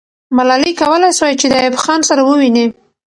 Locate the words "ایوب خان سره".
1.61-2.21